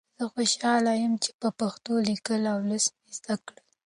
[0.17, 1.29] زه خوشحاله یم چې
[1.59, 3.59] پښتو لیکل او لوستل مې زده کړل.